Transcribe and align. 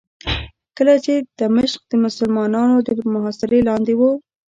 کله 0.77 0.93
چې 1.05 1.13
دمشق 1.39 1.81
د 1.91 1.93
مسلمانانو 2.05 2.85
تر 2.87 2.97
محاصرې 3.13 3.59
لاندې 3.69 3.93
و. 3.99 4.01